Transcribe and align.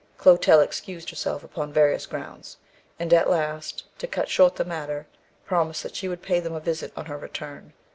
Clotel 0.17 0.61
excused 0.61 1.11
herself 1.11 1.43
upon 1.43 1.71
various 1.71 2.07
grounds, 2.07 2.57
and 2.99 3.13
at 3.13 3.29
last, 3.29 3.83
to 3.99 4.07
cut 4.07 4.29
short 4.29 4.55
the 4.55 4.65
matter, 4.65 5.05
promised 5.45 5.83
that 5.83 5.95
she 5.95 6.07
would 6.07 6.23
pay 6.23 6.39
them 6.39 6.53
a 6.55 6.59
visit 6.59 6.91
on 6.97 7.05
her 7.05 7.19
return. 7.19 7.71